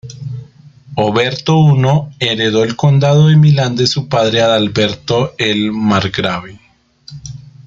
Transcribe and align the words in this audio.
Oberto 0.95 1.67
I 1.77 2.25
heredó 2.25 2.63
el 2.63 2.75
condado 2.75 3.27
de 3.27 3.35
Milán 3.35 3.75
de 3.75 3.85
su 3.85 4.09
padre, 4.09 4.41
Adalberto 4.41 5.35
el 5.37 5.71
Margrave. 5.71 6.59